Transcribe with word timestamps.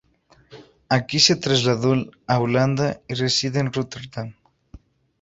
Aki 0.97 1.19
se 1.19 1.35
trasladó 1.35 1.93
a 2.25 2.39
Holanda 2.39 3.01
y 3.07 3.13
reside 3.13 3.59
en 3.59 3.71
Rotterdam. 3.71 4.33